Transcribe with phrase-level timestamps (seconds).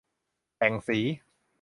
[0.57, 0.99] แต่งสี